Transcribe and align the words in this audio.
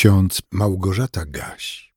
ksiądz 0.00 0.42
Małgorzata 0.50 1.24
Gaś. 1.26 1.94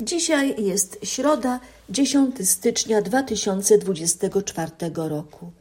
Dzisiaj 0.00 0.64
jest 0.64 0.98
środa, 1.02 1.60
10 1.90 2.50
stycznia 2.50 3.02
2024 3.02 4.70
roku. 4.94 5.52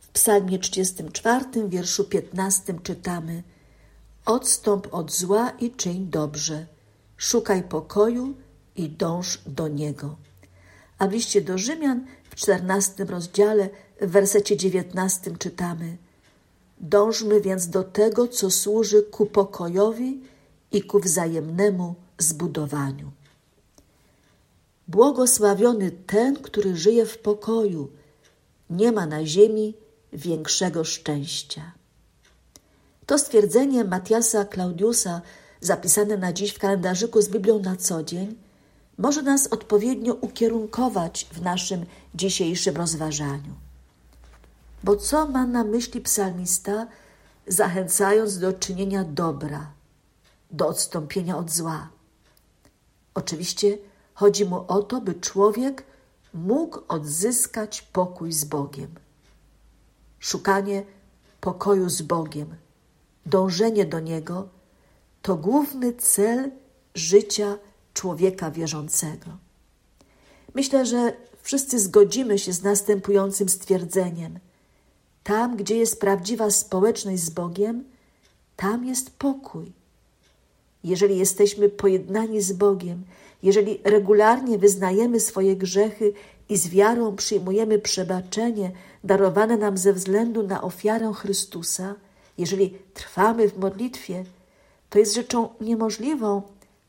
W 0.00 0.08
psalmie 0.08 0.58
34, 0.58 1.44
wierszu 1.68 2.04
15 2.04 2.74
czytamy 2.82 3.42
Odstąp 4.26 4.94
od 4.94 5.12
zła 5.12 5.50
i 5.50 5.70
czyń 5.70 6.06
dobrze, 6.10 6.66
szukaj 7.16 7.62
pokoju 7.62 8.34
i 8.76 8.88
dąż 8.88 9.38
do 9.46 9.68
niego. 9.68 10.16
A 10.98 11.08
w 11.08 11.12
liście 11.12 11.40
do 11.40 11.58
Rzymian 11.58 12.06
w 12.30 12.34
14 12.34 13.04
rozdziale 13.04 13.68
w 14.00 14.10
wersecie 14.10 14.56
19 14.56 15.36
czytamy 15.38 15.96
Dążmy 16.80 17.40
więc 17.40 17.68
do 17.68 17.84
tego, 17.84 18.28
co 18.28 18.50
służy 18.50 19.02
ku 19.02 19.26
pokojowi 19.26 20.27
i 20.72 20.82
ku 20.82 21.00
wzajemnemu 21.00 21.94
zbudowaniu. 22.18 23.10
Błogosławiony 24.88 25.90
ten, 25.90 26.36
który 26.36 26.76
żyje 26.76 27.06
w 27.06 27.18
pokoju, 27.18 27.88
nie 28.70 28.92
ma 28.92 29.06
na 29.06 29.26
ziemi 29.26 29.74
większego 30.12 30.84
szczęścia. 30.84 31.72
To 33.06 33.18
stwierdzenie 33.18 33.84
Matiasa 33.84 34.44
Claudiusa, 34.44 35.20
zapisane 35.60 36.16
na 36.16 36.32
dziś 36.32 36.52
w 36.52 36.58
kalendarzyku 36.58 37.22
z 37.22 37.28
Biblią 37.28 37.58
na 37.58 37.76
co 37.76 38.02
dzień, 38.02 38.36
może 38.98 39.22
nas 39.22 39.46
odpowiednio 39.46 40.14
ukierunkować 40.14 41.26
w 41.32 41.42
naszym 41.42 41.86
dzisiejszym 42.14 42.76
rozważaniu. 42.76 43.54
Bo 44.84 44.96
co 44.96 45.26
ma 45.26 45.46
na 45.46 45.64
myśli 45.64 46.00
psalmista, 46.00 46.86
zachęcając 47.46 48.38
do 48.38 48.52
czynienia 48.52 49.04
dobra, 49.04 49.77
do 50.50 50.68
odstąpienia 50.68 51.38
od 51.38 51.50
zła? 51.50 51.88
Oczywiście 53.14 53.78
chodzi 54.14 54.44
mu 54.44 54.64
o 54.68 54.82
to, 54.82 55.00
by 55.00 55.14
człowiek 55.14 55.84
mógł 56.34 56.80
odzyskać 56.88 57.82
pokój 57.82 58.32
z 58.32 58.44
Bogiem. 58.44 58.94
Szukanie 60.18 60.84
pokoju 61.40 61.88
z 61.88 62.02
Bogiem, 62.02 62.56
dążenie 63.26 63.86
do 63.86 64.00
Niego 64.00 64.48
to 65.22 65.36
główny 65.36 65.92
cel 65.92 66.50
życia 66.94 67.58
człowieka 67.94 68.50
wierzącego. 68.50 69.30
Myślę, 70.54 70.86
że 70.86 71.16
wszyscy 71.42 71.78
zgodzimy 71.78 72.38
się 72.38 72.52
z 72.52 72.62
następującym 72.62 73.48
stwierdzeniem: 73.48 74.38
tam, 75.24 75.56
gdzie 75.56 75.76
jest 75.76 76.00
prawdziwa 76.00 76.50
społeczność 76.50 77.22
z 77.22 77.30
Bogiem, 77.30 77.84
tam 78.56 78.84
jest 78.84 79.10
pokój. 79.10 79.77
Jeżeli 80.84 81.18
jesteśmy 81.18 81.68
pojednani 81.68 82.42
z 82.42 82.52
Bogiem, 82.52 83.04
jeżeli 83.42 83.80
regularnie 83.84 84.58
wyznajemy 84.58 85.20
swoje 85.20 85.56
grzechy 85.56 86.12
i 86.48 86.56
z 86.56 86.68
wiarą 86.68 87.16
przyjmujemy 87.16 87.78
przebaczenie 87.78 88.72
darowane 89.04 89.56
nam 89.56 89.78
ze 89.78 89.92
względu 89.92 90.42
na 90.42 90.62
ofiarę 90.62 91.12
Chrystusa, 91.12 91.94
jeżeli 92.38 92.78
trwamy 92.94 93.48
w 93.48 93.58
modlitwie, 93.58 94.24
to 94.90 94.98
jest 94.98 95.14
rzeczą 95.14 95.48
niemożliwą, 95.60 96.42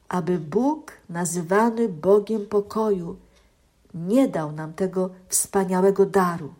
aby 0.09 0.39
Bóg, 0.39 0.91
nazywany 1.09 1.89
Bogiem 1.89 2.45
pokoju, 2.45 3.15
nie 3.93 4.27
dał 4.27 4.51
nam 4.51 4.73
tego 4.73 5.09
wspaniałego 5.27 6.05
daru, 6.05 6.53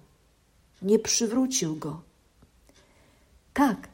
nie 0.82 1.00
przywrócił 1.00 1.76
go. 1.76 2.02
Tak, 3.54 3.89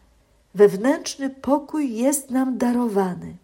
wewnętrzny 0.55 1.29
pokój 1.29 1.95
jest 1.95 2.31
nam 2.31 2.57
darowany, 2.57 3.35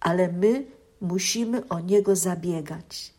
ale 0.00 0.32
my 0.32 0.64
musimy 1.00 1.68
o 1.68 1.80
niego 1.80 2.16
zabiegać, 2.16 3.14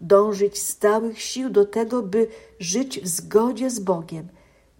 dążyć 0.00 0.62
z 0.62 0.76
całych 0.76 1.22
sił 1.22 1.50
do 1.50 1.64
tego, 1.64 2.02
by 2.02 2.28
żyć 2.58 3.00
w 3.00 3.08
zgodzie 3.08 3.70
z 3.70 3.80
Bogiem, 3.80 4.28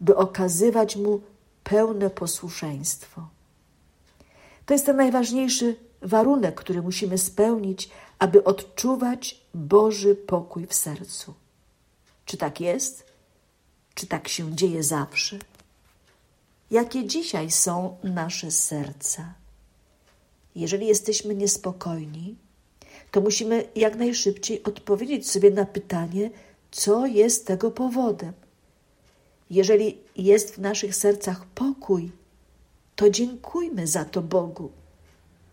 by 0.00 0.16
okazywać 0.16 0.96
Mu 0.96 1.20
pełne 1.64 2.10
posłuszeństwo. 2.10 3.28
To 4.66 4.74
jest 4.74 4.86
ten 4.86 4.96
najważniejszy 4.96 5.76
warunek, 6.02 6.54
który 6.54 6.82
musimy 6.82 7.18
spełnić, 7.18 7.90
aby 8.18 8.44
odczuwać 8.44 9.40
Boży 9.54 10.14
pokój 10.14 10.66
w 10.66 10.74
sercu. 10.74 11.34
Czy 12.24 12.36
tak 12.36 12.60
jest? 12.60 13.06
Czy 13.94 14.06
tak 14.06 14.28
się 14.28 14.54
dzieje 14.54 14.82
zawsze? 14.82 15.38
Jakie 16.70 17.06
dzisiaj 17.06 17.50
są 17.50 17.96
nasze 18.04 18.50
serca? 18.50 19.34
Jeżeli 20.54 20.86
jesteśmy 20.86 21.34
niespokojni, 21.34 22.36
to 23.10 23.20
musimy 23.20 23.68
jak 23.76 23.96
najszybciej 23.96 24.62
odpowiedzieć 24.62 25.30
sobie 25.30 25.50
na 25.50 25.64
pytanie, 25.64 26.30
co 26.70 27.06
jest 27.06 27.46
tego 27.46 27.70
powodem. 27.70 28.32
Jeżeli 29.50 29.98
jest 30.16 30.54
w 30.54 30.58
naszych 30.58 30.96
sercach 30.96 31.46
pokój, 31.46 32.10
to 32.96 33.10
dziękujmy 33.10 33.86
za 33.86 34.04
to 34.04 34.22
Bogu 34.22 34.70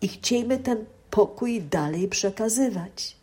i 0.00 0.08
chciejmy 0.08 0.58
ten 0.58 0.84
pokój 1.10 1.62
dalej 1.62 2.08
przekazywać. 2.08 3.16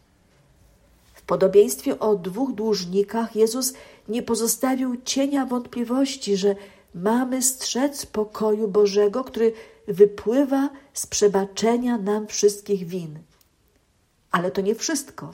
W 1.14 1.22
podobieństwie 1.22 2.00
o 2.00 2.16
dwóch 2.16 2.54
dłużnikach 2.54 3.36
Jezus 3.36 3.74
nie 4.08 4.24
pozostawił 4.24 5.02
cienia 5.06 5.46
wątpliwości, 5.46 6.38
że 6.38 6.56
mamy 6.96 7.42
strzec 7.42 8.06
pokoju 8.06 8.68
Bożego, 8.68 9.24
który 9.24 9.54
wypływa 9.88 10.70
z 10.94 11.06
przebaczenia 11.06 11.98
nam 11.98 12.28
wszystkich 12.28 12.88
win. 12.88 13.20
Ale 14.32 14.52
to 14.52 14.62
nie 14.62 14.76
wszystko. 14.76 15.34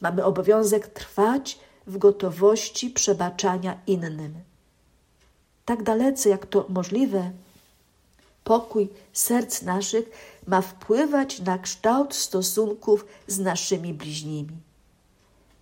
Mamy 0.00 0.24
obowiązek 0.24 0.86
trwać 0.86 1.58
w 1.86 1.98
gotowości 1.98 2.90
przebaczania 2.90 3.80
innym. 3.86 4.34
Tak 5.64 5.82
dalece 5.82 6.28
jak 6.28 6.46
to 6.46 6.66
możliwe, 6.68 7.30
pokój 8.44 8.88
serc 9.12 9.62
naszych 9.62 10.10
ma 10.46 10.60
wpływać 10.60 11.40
na 11.40 11.58
kształt 11.58 12.14
stosunków 12.14 13.06
z 13.26 13.38
naszymi 13.38 13.94
bliźnimi. 13.94 14.56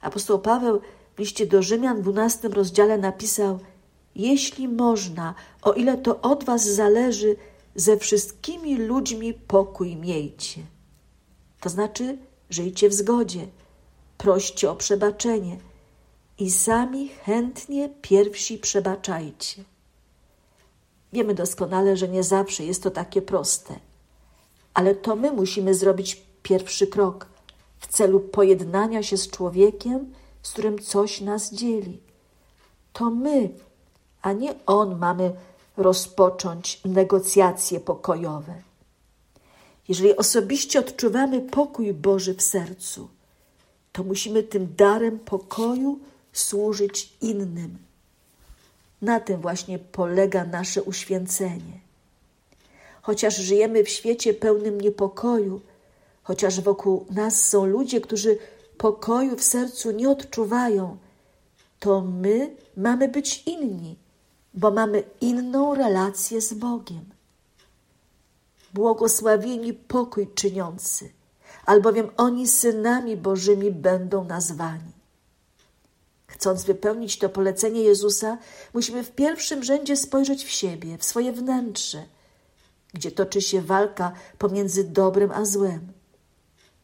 Apostoł 0.01 0.39
Paweł 0.39 0.81
w 1.17 1.19
liście 1.19 1.47
do 1.47 1.63
Rzymian 1.63 1.99
w 1.99 2.03
12 2.03 2.49
rozdziale 2.49 2.99
napisał: 2.99 3.59
Jeśli 4.15 4.69
można, 4.69 5.35
o 5.63 5.73
ile 5.73 5.97
to 5.97 6.21
od 6.21 6.45
Was 6.45 6.67
zależy, 6.67 7.37
ze 7.75 7.97
wszystkimi 7.97 8.77
ludźmi 8.77 9.35
pokój 9.35 9.97
miejcie. 9.97 10.61
To 11.61 11.69
znaczy, 11.69 12.19
żyjcie 12.51 12.89
w 12.89 12.95
zgodzie, 12.95 13.47
proście 14.19 14.71
o 14.71 14.77
przebaczenie 14.77 15.57
i 16.39 16.51
sami 16.51 17.09
chętnie 17.09 17.89
pierwsi 18.03 18.59
przebaczajcie. 18.59 19.65
Wiemy 21.13 21.35
doskonale, 21.35 21.97
że 21.97 22.09
nie 22.09 22.23
zawsze 22.23 22.65
jest 22.65 22.83
to 22.83 22.91
takie 22.91 23.23
proste, 23.23 23.75
ale 24.75 24.95
to 24.95 25.17
my 25.17 25.33
musimy 25.33 25.75
zrobić 25.75 26.23
pierwszy 26.43 26.87
krok 26.87 27.27
w 27.81 27.87
celu 27.87 28.21
pojednania 28.21 29.03
się 29.03 29.17
z 29.17 29.31
człowiekiem, 29.31 30.13
z 30.43 30.53
którym 30.53 30.79
coś 30.79 31.21
nas 31.21 31.55
dzieli. 31.55 32.01
To 32.93 33.11
my, 33.11 33.51
a 34.23 34.33
nie 34.33 34.55
on 34.67 34.99
mamy 34.99 35.33
rozpocząć 35.77 36.81
negocjacje 36.85 37.81
pokojowe. 37.81 38.55
Jeżeli 39.89 40.17
osobiście 40.17 40.81
odczuwamy 40.81 41.41
pokój 41.41 41.93
Boży 41.93 42.35
w 42.35 42.43
sercu, 42.43 43.09
to 43.93 44.03
musimy 44.05 44.43
tym 44.43 44.75
darem 44.77 45.19
pokoju 45.19 45.99
służyć 46.33 47.13
innym. 47.21 47.79
Na 49.03 49.21
tym 49.21 49.41
właśnie 49.41 49.79
polega 49.79 50.45
nasze 50.45 50.83
uświęcenie. 50.83 51.81
Chociaż 53.03 53.37
żyjemy 53.37 53.85
w 53.85 53.89
świecie 53.89 54.35
pełnym 54.35 54.81
niepokoju, 54.81 55.61
chociaż 56.23 56.61
wokół 56.61 57.07
nas 57.11 57.49
są 57.49 57.67
ludzie, 57.67 58.01
którzy 58.01 58.39
pokoju 58.79 59.37
w 59.37 59.43
sercu 59.43 59.91
nie 59.91 60.11
odczuwają, 60.11 60.97
to 61.81 62.01
my 62.01 62.51
mamy 62.77 63.09
być 63.09 63.43
inni 63.47 63.97
bo 64.55 64.71
mamy 64.71 65.03
inną 65.21 65.75
relację 65.75 66.41
z 66.41 66.55
Bogiem. 66.55 67.05
Błogosławieni 68.75 69.73
pokój 69.73 70.29
czyniący, 70.35 71.13
albowiem 71.67 72.11
oni 72.17 72.49
synami 72.49 73.17
Bożymi 73.17 73.71
będą 73.71 74.25
nazwani. 74.25 74.93
Chcąc 76.27 76.65
wypełnić 76.65 77.19
to 77.19 77.29
polecenie 77.29 77.83
Jezusa, 77.83 78.39
musimy 78.75 79.05
w 79.05 79.11
pierwszym 79.11 79.65
rzędzie 79.65 79.97
spojrzeć 79.97 80.45
w 80.45 80.51
siebie, 80.51 80.99
w 80.99 81.05
swoje 81.05 81.33
wnętrze, 81.33 82.05
gdzie 82.95 83.11
toczy 83.11 83.43
się 83.43 83.63
walka 83.63 84.13
pomiędzy 84.39 84.85
dobrem 84.85 85.31
a 85.31 85.45
złem. 85.45 85.93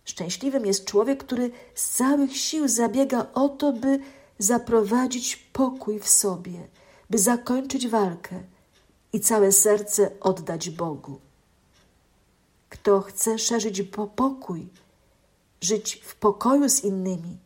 Szczęśliwym 0.05 0.67
jest 0.67 0.85
człowiek, 0.85 1.25
który 1.25 1.51
z 1.75 1.91
całych 1.91 2.37
sił 2.37 2.69
zabiega 2.69 3.27
o 3.35 3.49
to, 3.49 3.73
by 3.73 3.99
zaprowadzić 4.39 5.37
pokój 5.37 6.01
w 6.01 6.09
sobie, 6.09 6.69
by 7.11 7.19
zakończyć 7.19 7.89
walkę 7.89 8.43
i 9.13 9.21
całe 9.21 9.53
serce 9.53 10.11
oddać 10.21 10.71
Bogu. 10.71 11.21
kto 12.69 13.01
chce 13.01 13.39
szerzyć 13.39 13.83
pokój, 14.17 14.69
żyć 15.61 16.03
w 16.05 16.15
pokoju 16.17 16.69
z 16.69 16.85
innymi, 16.85 17.37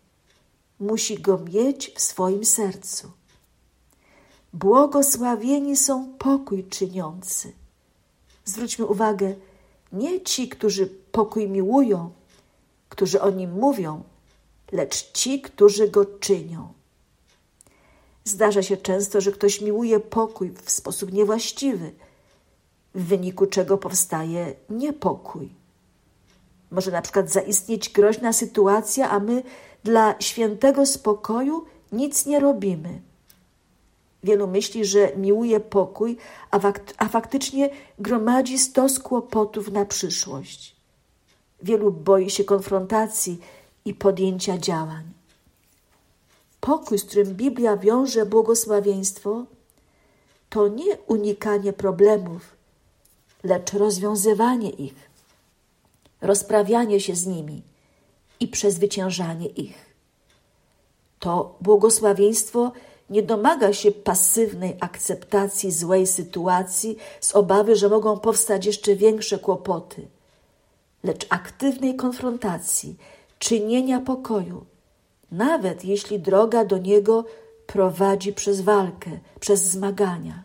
musi 0.81 1.19
go 1.19 1.39
mieć 1.39 1.93
w 1.97 2.01
swoim 2.01 2.45
sercu. 2.45 3.11
Błogosławieni 4.53 5.77
są 5.77 6.13
pokój 6.19 6.69
czyniący. 6.69 7.53
Zwróćmy 8.45 8.87
uwagę, 8.87 9.35
nie 9.93 10.21
ci, 10.21 10.49
którzy 10.49 10.87
pokój 10.87 11.49
miłują, 11.49 12.11
którzy 12.89 13.21
o 13.21 13.31
nim 13.31 13.53
mówią, 13.53 14.03
lecz 14.73 15.13
ci, 15.13 15.41
którzy 15.41 15.89
go 15.89 16.05
czynią. 16.05 16.73
Zdarza 18.25 18.63
się 18.63 18.77
często, 18.77 19.21
że 19.21 19.33
ktoś 19.33 19.61
miłuje 19.61 20.01
pokój 20.01 20.53
w 20.65 20.71
sposób 20.71 21.13
niewłaściwy, 21.13 21.93
w 22.95 23.05
wyniku 23.05 23.47
czego 23.47 23.79
powstaje 23.79 24.55
niepokój. 24.71 25.49
Może 26.71 26.91
na 26.91 27.03
przykład 27.03 27.31
zaistnieć 27.31 27.89
groźna 27.91 28.33
sytuacja, 28.33 29.11
a 29.11 29.21
my 29.21 29.43
dla 29.85 30.15
świętego 30.21 30.87
spokoju 30.87 31.65
nic 31.93 32.27
nie 32.27 32.41
robimy. 32.41 33.01
Wielu 34.25 34.49
myśli, 34.49 34.85
że 34.85 35.17
miłuje 35.17 35.61
pokój, 35.61 36.17
a, 36.51 36.61
a 36.99 37.09
faktycznie 37.09 37.71
gromadzi 37.99 38.59
stos 38.59 38.99
kłopotów 38.99 39.73
na 39.73 39.85
przyszłość. 39.85 40.77
Wielu 41.63 41.93
boi 41.93 42.31
się 42.31 42.45
konfrontacji 42.45 43.41
i 43.85 43.95
podjęcia 43.95 44.59
działań. 44.59 45.05
Pokój, 46.63 46.99
z 46.99 47.05
którym 47.05 47.35
Biblia 47.35 47.77
wiąże 47.77 48.27
błogosławieństwo, 48.27 49.45
to 50.51 50.69
nie 50.69 50.97
unikanie 51.07 51.73
problemów, 51.73 52.57
lecz 53.45 53.73
rozwiązywanie 53.73 54.71
ich, 54.71 54.95
rozprawianie 56.21 57.01
się 57.01 57.15
z 57.15 57.27
nimi 57.27 57.63
i 58.41 58.49
przezwyciężanie 58.49 59.47
ich. 59.47 59.95
To 61.19 61.57
błogosławieństwo 61.61 62.73
nie 63.11 63.23
domaga 63.23 63.73
się 63.73 63.91
pasywnej 63.91 64.77
akceptacji 64.81 65.73
złej 65.73 66.07
sytuacji 66.07 66.97
z 67.21 67.35
obawy, 67.35 67.77
że 67.77 67.89
mogą 67.89 68.19
powstać 68.19 68.67
jeszcze 68.67 68.97
większe 68.97 69.39
kłopoty, 69.39 70.09
lecz 71.05 71.27
aktywnej 71.31 71.97
konfrontacji, 71.97 72.97
czynienia 73.39 74.01
pokoju, 74.01 74.72
nawet 75.33 75.85
jeśli 75.85 76.21
droga 76.21 76.65
do 76.65 76.79
niego 76.79 77.25
prowadzi 77.67 78.33
przez 78.33 78.61
walkę, 78.61 79.11
przez 79.41 79.63
zmagania. 79.63 80.43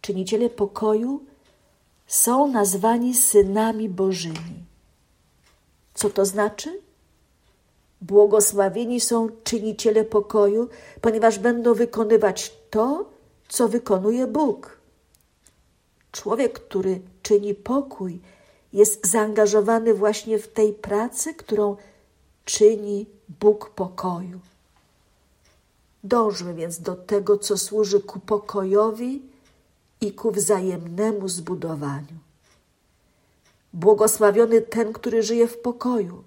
Czyniciele 0.00 0.50
pokoju 0.50 1.24
są 2.06 2.48
nazwani 2.48 3.14
synami 3.14 3.88
Bożymi. 3.88 4.64
Co 5.94 6.10
to 6.10 6.24
znaczy? 6.24 6.80
Błogosławieni 8.00 9.00
są 9.00 9.28
czyniciele 9.44 10.04
pokoju, 10.04 10.68
ponieważ 11.00 11.38
będą 11.38 11.74
wykonywać 11.74 12.52
to, 12.70 13.10
co 13.48 13.68
wykonuje 13.68 14.26
Bóg. 14.26 14.78
Człowiek, 16.12 16.52
który 16.52 17.00
czyni 17.22 17.54
pokój, 17.54 18.20
jest 18.72 19.06
zaangażowany 19.06 19.94
właśnie 19.94 20.38
w 20.38 20.48
tej 20.48 20.72
pracy, 20.72 21.34
którą 21.34 21.76
czyni 22.44 23.06
Bóg 23.28 23.70
pokoju. 23.70 24.40
Dążmy 26.04 26.54
więc 26.54 26.80
do 26.80 26.96
tego, 26.96 27.38
co 27.38 27.58
służy 27.58 28.00
ku 28.00 28.20
pokojowi 28.20 29.22
i 30.00 30.12
ku 30.12 30.30
wzajemnemu 30.30 31.28
zbudowaniu. 31.28 32.18
Błogosławiony 33.72 34.60
ten, 34.60 34.92
który 34.92 35.22
żyje 35.22 35.48
w 35.48 35.58
pokoju. 35.58 36.24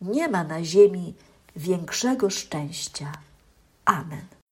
Nie 0.00 0.28
ma 0.28 0.44
na 0.44 0.64
ziemi 0.64 1.14
większego 1.56 2.30
szczęścia. 2.30 3.12
Amen. 3.84 4.32